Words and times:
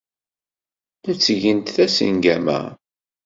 La 1.03 1.11
ttgent 1.15 1.67
tasengama. 1.75 2.59